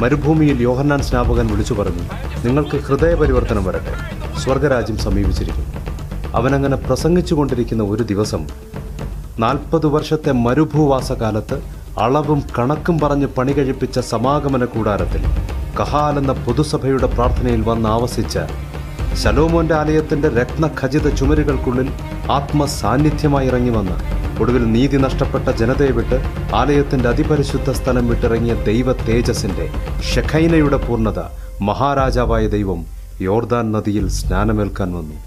മരുഭൂമിയിൽ 0.02 0.62
യോഹന്നാൻ 0.62 1.02
സ്നാപകൻ 1.02 1.48
വിളിച്ചു 1.48 1.74
പറഞ്ഞു 1.74 2.04
നിങ്ങൾക്ക് 2.46 2.78
ഹൃദയപരിവർത്തനം 2.78 3.64
വരട്ടെ. 3.66 3.94
സ്വർഗരാജ്യം 4.40 4.98
സമീപിച്ചിരിക്കും 4.98 5.68
അവനങ്ങനെ 6.36 6.76
പ്രസംഗിച്ചുകൊണ്ടിരിക്കുന്ന 6.76 7.84
ഒരു 7.84 8.04
ദിവസം 8.04 8.48
നാൽപ്പത് 9.40 9.88
വർഷത്തെ 9.88 10.32
മരുഭൂവാസകാലത്ത് 10.32 11.58
അളവും 12.00 12.44
കണക്കും 12.58 13.00
പറഞ്ഞ് 13.00 13.28
പണി 13.28 13.52
കഴിപ്പിച്ച 13.52 14.00
സമാഗമന 14.00 14.66
കൂടാരത്തിൽ 14.66 15.24
കഹാൽ 15.80 16.16
എന്ന 16.22 16.34
പൊതുസഭയുടെ 16.46 17.08
പ്രാർത്ഥനയിൽ 17.16 17.62
വന്ന് 17.62 17.90
ആവസിച്ച് 17.90 18.44
ശലോമോന്റെ 19.22 19.76
ആലയത്തിന്റെ 19.76 20.30
രത്നഖചിത 20.30 21.08
ചുമരുകൾക്കുള്ളിൽ 21.20 21.88
ആത്മസാന്നിധ്യമായി 22.32 23.48
ഇറങ്ങി 23.48 23.70
വന്ന് 23.70 23.98
ഒടുവിൽ 24.42 24.66
നീതി 24.72 24.98
നഷ്ടപ്പെട്ട 24.98 25.50
ജനതയെ 25.62 25.94
വിട്ട് 25.98 26.18
ആലയത്തിന്റെ 26.56 27.10
അതിപരിശുദ്ധ 27.10 27.72
സ്ഥലം 27.72 28.06
വിട്ടിറങ്ങിയ 28.10 28.56
ദൈവ 28.70 28.94
തേജസിന്റെ 29.08 29.66
ഷെഖൈനയുടെ 30.12 30.80
പൂർണത 30.88 31.22
മഹാരാജാവായ 31.62 32.46
ദൈവം 32.48 32.82
യോർദാൻ 33.22 33.66
നദിയിൽ 33.76 34.06
സ്നാനമേൽക്കാൻ 34.18 34.90
വന്നു. 34.98 35.18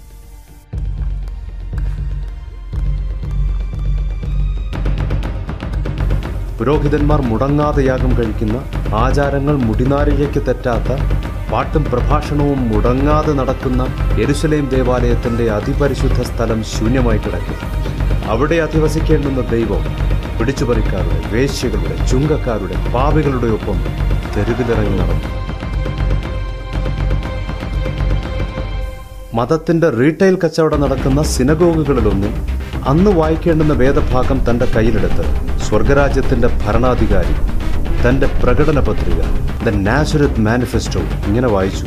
പുരോഹിതന്മാർ 6.61 7.19
മുടങ്ങാതെ 7.21 7.83
യാഗം 7.83 8.11
കഴിക്കുന്ന 8.17 8.57
ആചാരങ്ങൾ 8.95 9.55
മുടിനാരികയ്ക്ക് 9.63 10.41
തെറ്റാത്ത 10.47 10.89
പാട്ടും 11.51 11.83
പ്രഭാഷണവും 11.83 12.59
മുടങ്ങാതെ 12.67 13.33
നടക്കുന്ന 13.33 13.81
എരുസലേം 14.21 14.65
ദേവാലയത്തിന്റെ 14.69 15.45
അതിപരിശുദ്ധ 15.51 16.21
സ്ഥലം 16.21 16.59
ശൂന്യമായി 16.63 17.17
കിടക്കും. 17.17 17.57
അവിടെ 18.29 18.55
അധിവസിക്കേണ്ടുന്ന 18.59 19.41
ദൈവം 19.49 19.81
പിടിച്ചുപറിക്കാരുടെ 20.37 21.19
വേശ്യകളുടെ 21.33 21.95
ചുങ്കക്കാരുടെ 22.05 22.77
പാവികളുടെ 22.93 23.49
ഒപ്പം 23.49 23.79
തെരുവിലിറങ്ങി 24.35 24.97
നടന്നു 25.01 25.29
മതത്തിന്റെ 29.35 29.89
റീറ്റെയിൽ 29.97 30.37
കച്ചവടം 30.37 30.81
നടക്കുന്ന 30.81 31.21
സിനഗോഗുകളിലൊന്നും 31.29 32.35
അന്ന് 32.87 33.11
വായിക്കേണ്ടുന്ന 33.11 33.73
വേദഭാഗം 33.75 34.39
തന്റെ 34.49 34.67
കയ്യിലെടുത്ത് 34.75 35.25
സ്വർഗരാജ്യത്തിന്റെ 35.61 36.49
ഭരണാധികാരി 36.65 37.35
തന്റെ 38.03 38.27
പ്രകടന 38.43 38.79
പത്രിക 38.79 39.19
ദ 39.65 39.69
നാസുരത് 39.69 40.39
മാനിഫെസ്റ്റോ 40.39 41.01
ഇങ്ങനെ 41.01 41.47
വായിച്ചു. 41.47 41.85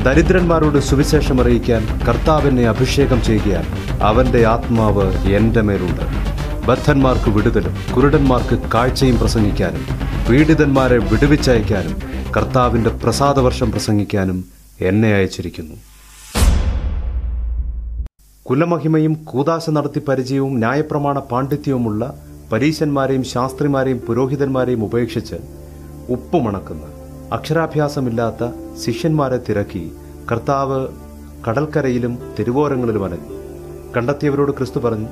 ദരിദ്രന്മാരോട് 0.00 0.78
സുവിശേഷം 0.78 1.40
അറിയിക്കാൻ 1.40 1.82
കർത്താവിനെ 2.08 2.68
അഭിഷേകം 2.68 3.22
ചെയ്യുകയാൽ 3.22 3.66
അവന്റെ 4.02 4.46
ആത്മാവ് 4.46 5.06
എന്റെ 5.38 5.60
മേലുണ്ട്. 5.60 6.04
ബദ്ധന്മാർക്ക് 6.66 7.30
വിടുതലും 7.30 7.74
കുരുടന്മാർക്ക് 7.96 8.56
കാഴ്ചയും 8.74 9.18
പ്രസംഗിക്കാനും 9.18 9.84
പീഡിതന്മാരെ 10.28 10.98
വിടുവിച്ചയക്കാനും 10.98 11.96
കർത്താവിന്റെ 12.36 12.90
പ്രസാദവർഷം 12.90 13.72
പ്രസംഗിക്കാനും 13.72 14.44
എന്നെ 14.80 15.14
അയച്ചിരിക്കുന്നു. 15.14 15.76
കുലമഹിമയും 18.42 19.14
കൂതാശ 19.14 19.70
നടത്തി 19.70 19.98
പരിചയവും 19.98 20.58
ന്യായപ്രമാണ 20.58 21.18
പാണ്ഡിത്യവുമുള്ള 21.18 22.02
പരീശന്മാരെയും 22.52 23.24
ശാസ്ത്രിമാരെയും 23.24 23.98
പുരോഹിതന്മാരെയും 23.98 24.84
ഉപേക്ഷിച്ച് 24.84 25.34
ഉപ്പുമണക്കുന്ന 26.08 26.82
അക്ഷരാഭ്യാസമില്ലാത്ത 27.32 28.50
ശിഷ്യന്മാരെ 28.84 29.40
തിരക്കി 29.48 29.92
കർത്താവ് 30.32 30.88
കടൽക്കരയിലും 31.48 32.18
തെരുവോരങ്ങളിലും 32.38 33.04
അലഞ്ഞു 33.04 33.32
കണ്ടെത്തിയവരോട് 33.96 34.50
ക്രിസ്തു 34.50 34.80
പറഞ്ഞു 34.80 35.06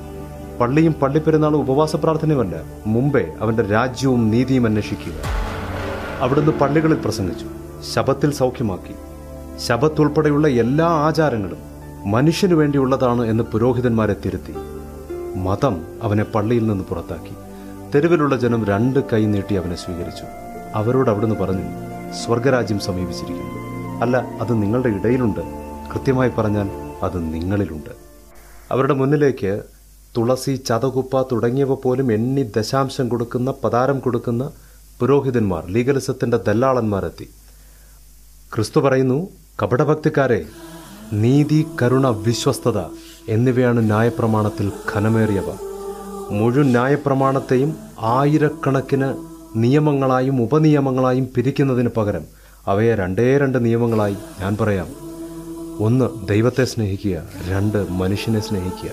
പള്ളിയും 0.59 0.93
പള്ളിപ്പെരുന്നാളും 0.93 1.59
ഉപവാസ 1.59 1.95
പ്രാർത്ഥനയുമല്ല 1.95 2.55
മുമ്പേ 2.87 3.25
അവന്റെ 3.41 3.63
രാജ്യവും 3.63 4.31
നീതിയും 4.31 4.65
അന്വേഷിക്കുക. 4.65 5.13
അവിടുന്ന് 6.19 6.51
പള്ളികളിൽ 6.51 6.95
പ്രസംഗിച്ചു 6.95 7.45
ശബത്തിൽ 7.93 8.33
സൗഖ്യമാക്കി. 8.33 8.95
ശബത്ത് 9.67 10.01
ഉൾപ്പെടെയുള്ള 10.01 10.47
എല്ലാ 10.47 10.85
ആചാരങ്ങളും 10.85 11.57
മനുഷ്യനു 12.11 12.55
വേണ്ടിയുള്ളതാണ് 12.55 13.25
എന്ന് 13.25 13.43
പുരോഹിതന്മാരെ 13.43 14.15
തിരുത്തി. 14.25 14.53
മതം 15.35 15.99
അവനെ 16.01 16.23
പള്ളിയിൽ 16.23 16.67
നിന്ന് 16.67 16.83
പുറത്താക്കി. 16.83 17.33
തെരുവിലുള്ള 17.95 18.37
ജനം 18.37 18.65
രണ്ട് 18.65 18.99
കൈ 19.13 19.25
നീട്ടി 19.25 19.55
അവനെ 19.55 19.75
സ്വീകരിച്ചു. 19.75 20.23
അവരോട് 20.73 21.09
അവിടുന്ന് 21.09 21.35
പറഞ്ഞു 21.35 21.67
സ്വർഗരാജ്യം 22.13 22.79
സമീപിച്ചിരിക്കുന്നു. 22.79 23.55
അല്ല 24.01 24.17
അത് 24.17 24.61
നിങ്ങളുടെ 24.61 24.89
ഇടയിലുണ്ട്. 24.89 25.39
കൃത്യമായി 25.93 26.29
പറഞ്ഞാൽ 26.29 26.69
അത് 27.03 27.33
നിങ്ങളിലുണ്ട്. 27.33 27.89
അവരുടെ 28.71 28.93
മുന്നിലേക്ക് 28.93 29.63
തുളസി 30.17 30.55
ചതകുപ്പ 30.55 31.21
തുടങ്ങിയവ 31.21 31.75
പോലും 31.75 32.13
എണ്ണി 32.13 32.51
ദശാംശം 32.57 33.09
കൊടുക്കുന്ന 33.09 33.53
പതാരം 33.63 33.99
കൊടുക്കുന്ന 33.99 34.51
പുരോഹിതന്മാർ 34.99 35.65
ലീഗലിസത്തിന്റെ 35.65 36.37
ദല്ലാളന്മാരെത്തി 36.37 37.29
ക്രിസ്തു 38.55 38.79
പറയുന്നു 38.79 39.27
കപടഭക്തിക്കാരെ 39.63 40.45
നീതി 41.13 41.67
കരുണ 41.81 42.07
വിശ്വസ്തത 42.07 42.79
എന്നിവയാണ് 43.29 43.85
ന്യായപ്രമാണത്തിൽ 43.85 44.71
ഘനമേറിയവ 44.95 45.43
മുഴുവൻ 46.31 46.69
ന്യായപ്രമാണത്തെയും 46.71 47.77
ആയിരക്കണക്കിന് 47.99 49.13
നിയമങ്ങളായും 49.55 50.41
ഉപനിയമങ്ങളായും 50.41 51.27
പിരിക്കുന്നതിന് 51.35 51.89
പകരം 51.97 52.21
അവയെ 52.67 52.95
രണ്ടേ 52.95 53.37
രണ്ട് 53.37 53.65
നിയമങ്ങളായി 53.65 54.15
ഞാൻ 54.39 54.57
പറയാം. 54.61 54.87
ഒന്ന് 55.79 56.27
ദൈവത്തെ 56.27 56.65
സ്നേഹിക്കുക. 56.65 57.23
രണ്ട് 57.49 57.91
മനുഷ്യനെ 57.91 58.39
സ്നേഹിക്കുക. 58.39 58.89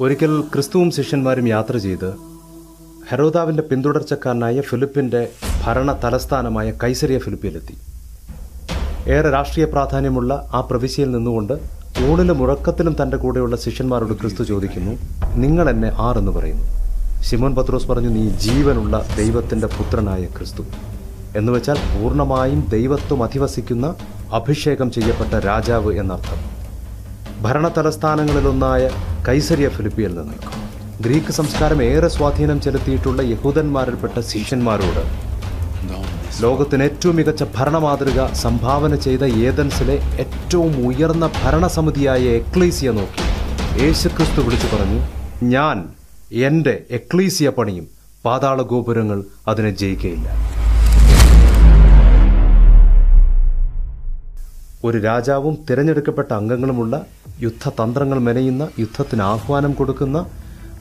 ഒരിക്കൽ 0.00 0.40
ക്രിസ്തുവും 0.40 0.90
ശിഷ്യന്മാരും 0.90 1.48
യാത്ര 1.48 1.76
ചെയ്ത് 1.76 2.14
ഹെറോദാവിന്റെ 3.10 3.62
പിന്തുടർച്ചക്കാരനായ 3.62 4.60
ഫിലിപ്പിന്റെ 4.60 5.28
ഭരണ 5.64 6.00
തലസ്ഥാനമായ 6.04 6.72
കൈസരിയ 6.82 7.18
ഫിലിപ്പിയിലെത്തി. 7.18 7.78
ഏറെ 9.10 9.30
രാഷ്ട്രീയ 9.30 9.66
പ്രാധാന്യമുള്ള 9.66 10.50
ആ 10.54 10.60
പ്രവിശ്യയിൽ 10.60 11.10
നിന്നുകൊണ്ട് 11.10 11.83
ഊണിലും 12.02 12.42
ഉറക്കത്തിലും 12.42 12.96
തന്റെ 13.02 13.16
കൂടെയുള്ള 13.16 13.56
ശിഷ്യന്മാരോട് 13.56 14.12
ക്രിസ്തു 14.12 14.42
ചോദിക്കുന്നു 14.42 14.98
നിങ്ങൾ 15.34 15.70
എന്നെ 15.70 15.92
ആർ 15.98 16.18
എന്ന് 16.18 16.32
പറയുന്നു? 16.32 16.64
ശിമോൻ 17.22 17.54
പത്രോസ് 17.54 17.88
പറഞ്ഞു 17.88 18.08
നീ 18.08 18.28
ജീവനുള്ള 18.28 19.06
ദൈവത്തിന്റെ 19.16 19.66
പുത്രനായ 19.66 20.24
ക്രിസ്തു. 20.24 20.62
എന്ന് 21.36 21.52
വെച്ചാൽ 21.52 21.74
പൂർണമായും 21.74 22.66
ദൈവത്വം 22.68 23.22
അധിവസിക്കുന്ന 23.22 23.94
അഭിഷേകം 24.32 24.92
ചെയ്യപ്പെട്ട 24.92 25.34
രാജാവ് 25.34 25.92
എന്നർത്ഥം. 25.92 26.54
ഭരണ 27.42 27.68
തലസ്ഥാനങ്ങളിലൊന്നായ 27.68 28.90
കൈസരിയ 29.28 29.68
ഫിലിപ്പിയിൽ 29.68 30.14
നിന്ന് 30.14 30.34
ഗ്രീക്ക് 31.02 31.32
സംസ്കാരം 31.32 31.82
ഏറെ 31.82 32.08
സ്വാധീനം 32.08 32.60
ചെലുത്തിയിട്ടുള്ള 32.60 33.22
യഹൂദന്മാരിൽപ്പെട്ട 33.22 34.20
ശിഷ്യന്മാരോട് 34.20 35.23
ലോകത്തിന് 36.42 36.82
ഏറ്റവും 36.82 37.16
മികച്ച 37.16 37.44
ഭരണ 37.56 37.78
മാതൃക 37.78 38.32
സംഭാവന 38.32 38.94
ചെയ്ത 38.94 39.24
ഏതൻസിലെ 39.24 39.96
ഏറ്റവും 40.18 40.86
ഉയർന്ന 40.86 41.30
ഭരണസമിതിയായ 41.44 42.22
എക്ലീസിയ 42.40 42.90
നോക്കി. 42.90 43.24
യേശുക്രിസ്തു 43.82 44.40
വിളിച്ചു 44.40 44.76
പറഞ്ഞു 44.76 45.00
ഞാൻ 45.48 45.88
എന്റെ 46.32 46.86
എക്ലീസിയ 46.90 47.48
പണിയും 47.48 47.86
പാതാള 48.24 48.62
ഗോപുരങ്ങൾ 48.62 49.24
അതിനെ 49.48 49.70
ജയിക്കയില്ല. 49.70 50.28
ഒരു 54.84 54.98
രാജാവും 54.98 55.58
തിരഞ്ഞെടുക്കപ്പെട്ട 55.70 56.32
അംഗങ്ങളുമുള്ള 56.32 57.06
യുദ്ധതന്ത്രങ്ങൾ 57.42 58.18
മെനയുന്ന 58.18 58.68
യുദ്ധത്തിന് 58.78 59.22
ആഹ്വാനം 59.22 59.74
കൊടുക്കുന്ന 59.74 60.18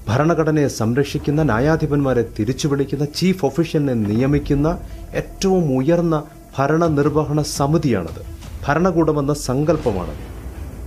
ഭരണഘടനയെ 0.07 0.67
സംരക്ഷിക്കുന്ന 0.67 1.43
ന്യായാധിപന്മാരെ 1.43 2.25
തിരിച്ചു 2.39 2.67
വിളിക്കുന്ന 2.67 3.05
ചീഫ് 3.05 3.45
ഒഫീഷ്യലിനെ 3.45 3.93
നിയമിക്കുന്ന 3.93 4.77
ഏറ്റവും 5.15 5.77
ഉയർന്ന 5.77 6.24
ഭരണനിർവഹണ 6.57 7.41
സമിതിയാണത്. 7.41 8.22
ഭരണകൂടമെന്ന 8.67 9.33
സങ്കല്പമാണത്. 9.33 10.24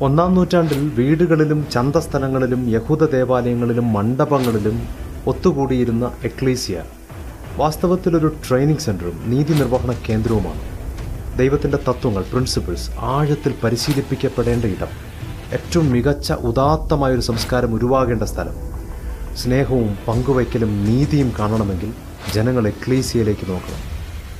ഒന്നാം 0.04 0.34
നൂറ്റാണ്ടിൽ 0.34 0.88
വീടുകളിലും 0.94 1.66
ചന്തസ്ഥലങ്ങളിലും 1.72 2.70
യഹൂദ 2.70 3.04
ദേവാലയങ്ങളിലും 3.04 3.92
മണ്ഡപങ്ങളിലും 3.92 4.88
ഒത്തുകൂടിയിരുന്ന 5.26 6.12
എക്ലീസിയ 6.24 6.82
വാസ്തവത്തിലൊരു 7.56 8.32
ട്രെയിനിങ് 8.48 8.78
സെന്ററും 8.78 9.22
നീതി 9.26 9.52
നിർവഹണ 9.52 9.94
കേന്ദ്രവുമാണ്. 10.08 10.62
ദൈവത്തിന്റെ 11.38 11.78
തത്വങ്ങൾ 11.88 12.22
പ്രിൻസിപ്പിൾസ് 12.22 12.90
ആഴത്തിൽ 13.00 13.54
പരിശീലിപ്പിക്കപ്പെടേണ്ട 13.64 14.64
ഇടം 14.64 14.92
ഏറ്റവും 15.52 15.90
മികച്ച 15.90 16.32
ഉദാത്തമായൊരു 16.32 17.20
സംസ്കാരം 17.20 17.74
ഉരുവാകേണ്ട 17.74 18.22
സ്ഥലം 18.22 18.75
സ്നേഹവും 19.36 19.98
പങ്കുവയ്ക്കലും 20.08 20.84
നീതിയും 20.84 21.32
കാണണമെങ്കിൽ 21.38 21.92
ജനങ്ങൾ 22.34 22.68
എക്ലീസിയയിലേക്ക് 22.68 23.50
നോക്കണം. 23.50 23.96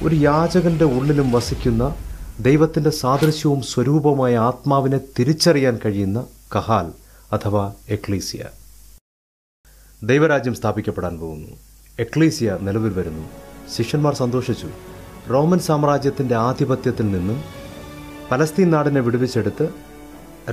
ഒരു 0.09 0.15
യാചകന്റെ 0.15 0.85
ഉള്ളിലും 0.85 1.33
വസിക്കുന്ന 1.33 1.95
ദൈവത്തിന്റെ 2.41 2.91
സാദൃശ്യവും 2.91 3.63
സ്വരൂപവുമായ 3.63 4.37
ആത്മാവിനെ 4.37 5.01
തിരിച്ചറിയാൻ 5.19 5.79
കഴിയുന്ന 5.85 6.25
കഹാൽ 6.57 6.93
അഥവാ 7.33 7.73
എക്ലീസിയ. 7.89 8.45
ദൈവരാജ്യം 10.03 10.55
സ്ഥാപിക്കപ്പെടാൻ 10.55 11.19
പോകുന്നു. 11.19 11.49
എക്ലീസിയ 11.99 12.59
നിലവിൽ 12.61 12.91
വരുന്നു. 12.91 13.29
ശിഷ്യന്മാർ 13.79 14.15
സന്തോഷിച്ചു. 14.15 14.69
റോമൻ 15.31 15.59
സാമ്രാജ്യത്തിന്റെ 15.59 16.35
ആധിപത്യത്തിൽ 16.35 17.13
നിന്നും 17.13 17.45
പലസ്തീൻ 18.31 18.71
നാടിനെ 18.71 19.01
വിടുവിച്ചെടുത്ത് 19.01 19.86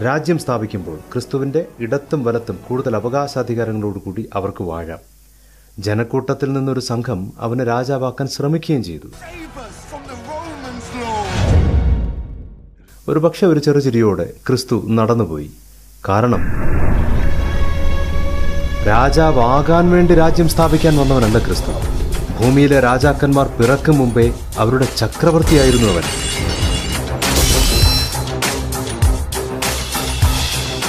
രാജ്യം 0.01 0.39
സ്ഥാപിക്കുമ്പോൾ 0.39 0.95
ക്രിസ്തുവിന്റെ 0.95 1.65
ഇടത്തും 1.79 2.23
വലത്തും 2.23 2.59
കൂടുതൽ 2.69 2.95
അവകാശാധികാരങ്ങളോടുകൂടി 2.95 4.29
അവർക്ക് 4.33 4.63
വാഴാം. 4.63 4.97
ജനക്കൂട്ടത്തിൽ 5.79 6.53
നിന്നൊരു 6.53 6.79
സംഘം 6.79 7.33
അവനെ 7.39 7.63
രാജാവാക്കാൻ 7.63 8.27
ശ്രമിക്കുകയും 8.27 8.83
ചെയ്തു. 8.83 9.07
ഒരുപക്ഷെ 13.07 13.47
ഒരു 13.47 13.59
ചെറുചിരിയോടെ 13.59 14.29
ക്രിസ്തു 14.47 14.83
നടന്നുപോയി. 14.89 15.51
കാരണം 16.09 16.43
രാജാവാകാൻ 18.87 19.91
വേണ്ടി 19.91 20.15
രാജ്യം 20.15 20.49
സ്ഥാപിക്കാൻ 20.49 20.97
വന്നവനല്ല 20.97 21.37
ക്രിസ്തു. 21.37 21.71
ഭൂമിയിലെ 22.39 22.79
രാജാക്കന്മാർ 22.79 23.47
പിറക്കും 23.47 23.97
മുമ്പേ 23.97 24.33
അവരുടെ 24.57 24.87
ചക്രവർത്തിയായിരുന്നു 24.97 25.87
അവൻ. 25.87 26.03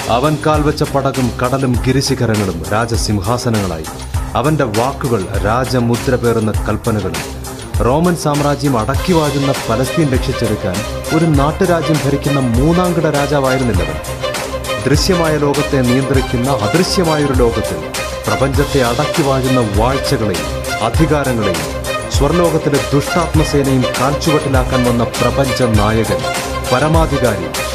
അവൻ 0.09 0.37
കാൽവച്ച 0.45 0.83
പടകും 0.83 1.31
കടലും 1.41 1.75
ഗിരിശിഖരങ്ങളും 1.87 2.63
രാജസിംഹാസനങ്ങളായി. 2.71 3.85
അവന്റെ 4.33 4.63
വാക്കുകൾ 4.63 5.27
രാജമുദ്ര 5.45 6.15
പേറുന്ന 6.15 6.51
കൽപ്പനകളും. 6.51 7.23
റോമൻ 7.85 8.15
സാമ്രാജ്യം 8.15 8.79
അടക്കി 8.79 9.13
വാഴുന്ന 9.13 9.53
പലസ്തീൻ 9.69 10.13
രക്ഷിച്ചെടുക്കാൻ 10.13 10.75
ഒരു 11.17 11.25
നാട്ടുരാജ്യം 11.25 11.97
ഭരിക്കുന്ന 12.05 12.39
മൂന്നാംകിട 12.39 13.09
രാജാവായിരുന്നില്ലവൻ. 13.09 13.97
ദൃശ്യമായ 14.89 15.37
ലോകത്തെ 15.37 15.77
നിയന്ത്രിക്കുന്ന 15.81 16.51
അദൃശ്യമായൊരു 16.51 17.33
ലോകത്തിൽ 17.33 17.77
പ്രപഞ്ചത്തെ 18.27 18.81
അടക്കി 18.83 19.21
വാഴുന്ന 19.21 19.59
വാഴ്ചകളെയും 19.59 20.47
അധികാരങ്ങളെയും 20.85 21.85
സ്വർലോകത്തിലെ 22.11 22.79
ദുഷ്ടാത്മസേനയും 22.93 23.85
കാൽച്ചുവട്ടിലാക്കാൻ 24.01 24.83
വന്ന 24.83 25.03
പ്രപഞ്ച 25.03 25.63
നായകൻ 25.63 26.21
പരമാധികാരി 26.71 27.74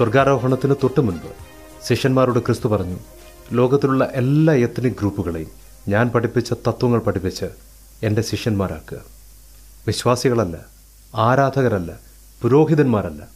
സ്വർഗാരോഹണത്തിന് 0.00 0.74
തൊട്ടു 0.82 1.00
മുൻപ് 1.00 1.30
ശിഷ്യന്മാരോട് 1.88 2.38
ക്രിസ്തു 2.38 2.68
പറഞ്ഞു 2.68 2.98
ലോകത്തിലുള്ള 3.52 4.04
എല്ലാ 4.04 4.54
എത്തനിക് 4.54 4.92
ഗ്രൂപ്പുകളെയും 4.92 5.50
ഞാൻ 5.88 6.08
പഠിപ്പിച്ച 6.08 6.52
തത്വങ്ങൾ 6.52 6.98
പഠിപ്പിച്ച് 6.98 7.44
എന്റെ 8.02 8.22
ശിഷ്യന്മാരാക്കുക. 8.22 8.98
വിശ്വാസികളല്ല 9.86 10.66
ആരാധകരല്ല 11.14 12.00
പുരോഹിതന്മാരല്ല 12.42 13.28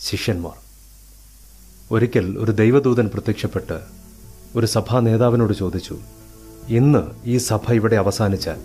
ശിഷ്യന്മാർ. 0.00 0.52
ഒരിക്കൽ 1.90 2.38
ഒരു 2.38 2.52
ദൈവദൂതൻ 2.52 3.10
പ്രത്യക്ഷപ്പെട്ട് 3.14 3.80
ഒരു 4.56 4.66
സഭാ 4.66 5.00
നേതാവിനോട് 5.00 5.52
ചോദിച്ചു 5.52 5.98
ഇന്ന് 6.68 7.02
ഈ 7.24 7.36
സഭ 7.36 7.72
ഇവിടെ 7.72 7.96
അവസാനിച്ചാൽ 7.96 8.58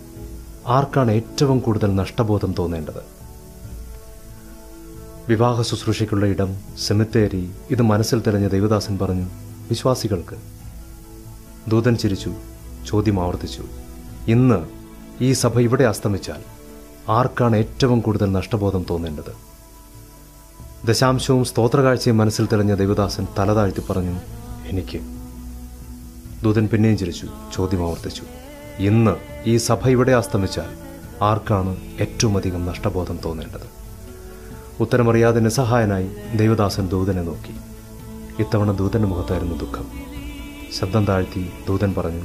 ആർക്കാണ് 0.66 1.10
ഏറ്റവും 1.10 1.58
കൂടുതൽ 1.58 1.94
നഷ്ടബോധം 1.94 2.54
തോന്നേണ്ടത്? 2.58 3.11
വിവാഹ 5.32 5.62
ശുശ്രൂഷയ്ക്കുള്ള 5.62 6.26
ഇടം 6.26 6.56
സെമിത്തേരി 6.86 7.50
ഇത് 7.70 7.82
മനസ്സിൽ 7.82 8.20
തെളിഞ്ഞ 8.20 8.48
ദേവദാസൻ 8.48 8.98
പറഞ്ഞു 8.98 9.26
വിശ്വാസികൾക്ക്. 9.68 10.36
ദൂതൻ 11.70 11.96
ചിരിച്ചു 11.96 12.32
ചോദ്യം 12.86 13.22
ആവർത്തിച്ചു. 13.22 13.64
ഇന്ന് 14.28 14.68
ഈ 15.24 15.32
സഭ 15.32 15.60
ഇവിടെ 15.60 15.84
അസ്തമിച്ചാൽ 15.84 16.40
ആർക്കാണ് 17.10 17.56
ഏറ്റവും 17.56 18.00
കൂടുതൽ 18.00 18.32
നഷ്ടബോധം 18.32 18.86
തോന്നേണ്ടത്? 18.90 19.32
ദശാംശവും 20.86 21.44
സ്തോത്രകാഴ്ചയും 21.44 22.18
മനസ്സിൽ 22.18 22.46
തെളിഞ്ഞ 22.46 22.74
ദേവദാസൻ 22.74 23.26
തലതാഴ്ത്തി 23.38 23.80
പറഞ്ഞു 23.90 24.20
എനിക്ക്. 24.66 25.00
ദൂതൻ 26.44 26.66
പിന്നെയും 26.66 26.98
ചിരിച്ചു 26.98 27.28
ചോദ്യം 27.54 27.86
ആവർത്തിച്ചു. 27.86 28.22
ഇന്ന് 28.78 29.16
ഈ 29.46 29.56
സഭ 29.56 29.88
ഇവിടെ 29.88 30.12
അസ്തമിച്ചാൽ 30.12 30.72
ആർക്കാണ് 31.24 31.76
ഏറ്റവും 32.00 32.36
അധികം 32.36 32.66
നഷ്ടബോധം 32.66 33.18
തോന്നേണ്ടത്? 33.24 33.81
ഉത്തരമറിയാതെ 34.82 35.40
നിസ്സഹായനായി 35.40 36.08
ദൈവദാസൻ 36.36 36.88
ദൂതനെ 36.88 37.22
നോക്കി. 37.22 37.54
ഇത്തവണ 38.42 38.70
ദൂതന്റെ 38.70 39.08
മുഖത്തായിരുന്നു 39.08 39.54
ദുഃഖം. 39.54 39.86
ശബ്ദം 40.78 41.04
താഴ്ത്തി 41.04 41.52
ദൂതൻ 41.68 41.94
പറഞ്ഞു 41.98 42.24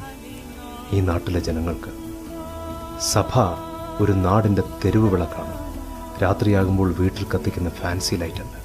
ഈ 0.91 0.99
നാട്ടിലെ 0.99 1.39
ജനങ്ങൾക്ക് 1.39 1.91
സഭ 3.01 3.39
ഒരു 3.99 4.11
നാടിന്റെ 4.11 4.63
തെരുവ് 4.85 5.09
വിളക്കാണ്. 5.09 5.53
രാത്രിയാകുമ്പോൾ 6.23 6.93
വീട്ടിൽ 6.93 7.25
കത്തിക്കുന്ന 7.33 7.69
ഫാൻസി 7.69 8.15
ലൈറ്റല്ല 8.15 8.56